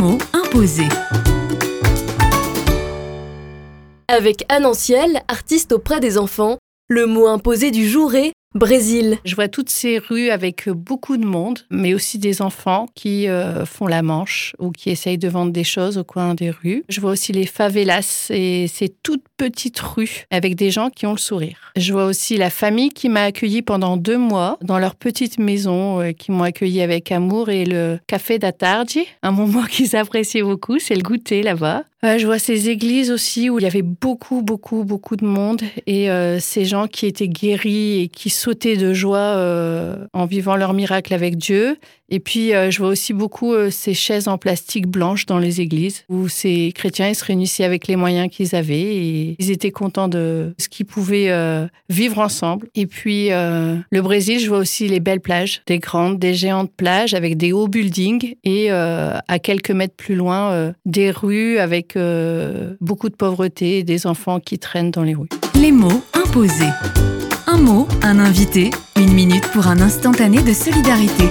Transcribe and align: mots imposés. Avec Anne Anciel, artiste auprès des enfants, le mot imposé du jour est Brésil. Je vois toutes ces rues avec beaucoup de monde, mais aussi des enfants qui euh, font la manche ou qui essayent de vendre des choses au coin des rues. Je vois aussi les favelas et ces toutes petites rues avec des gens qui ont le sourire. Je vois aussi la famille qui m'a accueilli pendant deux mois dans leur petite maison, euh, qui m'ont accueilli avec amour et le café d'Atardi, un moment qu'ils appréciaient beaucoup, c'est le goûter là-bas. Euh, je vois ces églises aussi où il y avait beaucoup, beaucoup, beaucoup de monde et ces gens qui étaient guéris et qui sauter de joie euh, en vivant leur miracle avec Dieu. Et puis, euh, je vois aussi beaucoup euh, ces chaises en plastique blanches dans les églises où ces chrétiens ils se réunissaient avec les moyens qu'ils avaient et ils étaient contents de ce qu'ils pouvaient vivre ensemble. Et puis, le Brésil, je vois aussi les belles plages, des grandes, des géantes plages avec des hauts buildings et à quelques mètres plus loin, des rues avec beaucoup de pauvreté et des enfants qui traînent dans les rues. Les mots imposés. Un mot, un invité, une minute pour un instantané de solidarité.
mots 0.00 0.18
imposés. 0.32 0.88
Avec 4.08 4.44
Anne 4.48 4.64
Anciel, 4.64 5.20
artiste 5.28 5.72
auprès 5.72 6.00
des 6.00 6.16
enfants, 6.16 6.56
le 6.88 7.04
mot 7.04 7.26
imposé 7.26 7.70
du 7.70 7.86
jour 7.86 8.14
est 8.14 8.32
Brésil. 8.54 9.18
Je 9.24 9.36
vois 9.36 9.46
toutes 9.46 9.68
ces 9.68 9.98
rues 9.98 10.30
avec 10.30 10.68
beaucoup 10.68 11.16
de 11.16 11.24
monde, 11.24 11.60
mais 11.70 11.94
aussi 11.94 12.18
des 12.18 12.42
enfants 12.42 12.88
qui 12.96 13.28
euh, 13.28 13.64
font 13.64 13.86
la 13.86 14.02
manche 14.02 14.56
ou 14.58 14.72
qui 14.72 14.90
essayent 14.90 15.18
de 15.18 15.28
vendre 15.28 15.52
des 15.52 15.64
choses 15.64 15.98
au 15.98 16.04
coin 16.04 16.34
des 16.34 16.50
rues. 16.50 16.82
Je 16.88 17.00
vois 17.00 17.12
aussi 17.12 17.32
les 17.32 17.46
favelas 17.46 18.26
et 18.30 18.66
ces 18.66 18.88
toutes 18.88 19.24
petites 19.36 19.78
rues 19.78 20.24
avec 20.30 20.56
des 20.56 20.72
gens 20.72 20.90
qui 20.90 21.06
ont 21.06 21.12
le 21.12 21.18
sourire. 21.18 21.69
Je 21.76 21.92
vois 21.92 22.06
aussi 22.06 22.36
la 22.36 22.50
famille 22.50 22.90
qui 22.90 23.08
m'a 23.08 23.24
accueilli 23.24 23.62
pendant 23.62 23.96
deux 23.96 24.18
mois 24.18 24.58
dans 24.62 24.78
leur 24.78 24.94
petite 24.94 25.38
maison, 25.38 26.00
euh, 26.00 26.12
qui 26.12 26.32
m'ont 26.32 26.42
accueilli 26.42 26.80
avec 26.82 27.12
amour 27.12 27.50
et 27.50 27.64
le 27.64 27.98
café 28.06 28.38
d'Atardi, 28.38 29.06
un 29.22 29.32
moment 29.32 29.64
qu'ils 29.70 29.96
appréciaient 29.96 30.42
beaucoup, 30.42 30.78
c'est 30.78 30.94
le 30.94 31.02
goûter 31.02 31.42
là-bas. 31.42 31.84
Euh, 32.02 32.16
je 32.16 32.24
vois 32.24 32.38
ces 32.38 32.70
églises 32.70 33.10
aussi 33.10 33.50
où 33.50 33.58
il 33.58 33.62
y 33.62 33.66
avait 33.66 33.82
beaucoup, 33.82 34.40
beaucoup, 34.40 34.84
beaucoup 34.84 35.16
de 35.16 35.26
monde 35.26 35.60
et 35.86 36.08
ces 36.40 36.64
gens 36.64 36.86
qui 36.86 37.06
étaient 37.06 37.28
guéris 37.28 38.00
et 38.00 38.08
qui 38.08 38.30
sauter 38.30 38.76
de 38.76 38.92
joie 38.92 39.18
euh, 39.18 40.06
en 40.12 40.24
vivant 40.24 40.56
leur 40.56 40.72
miracle 40.72 41.12
avec 41.14 41.36
Dieu. 41.36 41.76
Et 42.10 42.20
puis, 42.20 42.54
euh, 42.54 42.70
je 42.70 42.78
vois 42.78 42.88
aussi 42.88 43.12
beaucoup 43.12 43.52
euh, 43.52 43.70
ces 43.70 43.94
chaises 43.94 44.26
en 44.28 44.36
plastique 44.36 44.88
blanches 44.88 45.26
dans 45.26 45.38
les 45.38 45.60
églises 45.60 46.04
où 46.08 46.28
ces 46.28 46.72
chrétiens 46.74 47.08
ils 47.08 47.14
se 47.14 47.24
réunissaient 47.24 47.64
avec 47.64 47.86
les 47.86 47.96
moyens 47.96 48.28
qu'ils 48.30 48.54
avaient 48.54 48.80
et 48.80 49.36
ils 49.38 49.50
étaient 49.50 49.70
contents 49.70 50.08
de 50.08 50.54
ce 50.58 50.68
qu'ils 50.68 50.86
pouvaient 50.86 51.30
vivre 51.88 52.18
ensemble. 52.18 52.68
Et 52.74 52.86
puis, 52.86 53.28
le 53.28 54.00
Brésil, 54.00 54.40
je 54.40 54.48
vois 54.48 54.58
aussi 54.58 54.88
les 54.88 55.00
belles 55.00 55.20
plages, 55.20 55.62
des 55.66 55.78
grandes, 55.78 56.18
des 56.18 56.34
géantes 56.34 56.72
plages 56.76 57.14
avec 57.14 57.36
des 57.36 57.52
hauts 57.52 57.68
buildings 57.68 58.34
et 58.44 58.70
à 58.70 59.38
quelques 59.42 59.70
mètres 59.70 59.94
plus 59.96 60.14
loin, 60.14 60.72
des 60.86 61.10
rues 61.10 61.58
avec 61.58 61.96
beaucoup 62.80 63.08
de 63.08 63.16
pauvreté 63.16 63.78
et 63.78 63.82
des 63.84 64.06
enfants 64.06 64.40
qui 64.40 64.58
traînent 64.58 64.90
dans 64.90 65.04
les 65.04 65.14
rues. 65.14 65.28
Les 65.54 65.72
mots 65.72 66.02
imposés. 66.14 66.70
Un 67.46 67.58
mot, 67.58 67.86
un 68.02 68.18
invité, 68.18 68.70
une 68.96 69.12
minute 69.12 69.46
pour 69.52 69.66
un 69.66 69.80
instantané 69.80 70.42
de 70.42 70.52
solidarité. 70.52 71.24